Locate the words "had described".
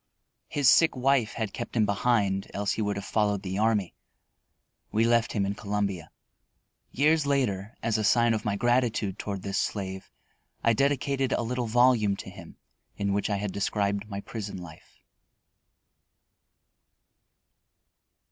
13.37-14.09